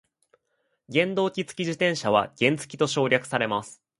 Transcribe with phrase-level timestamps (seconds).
[0.91, 3.83] 原動機付き自転車は原付と省略されます。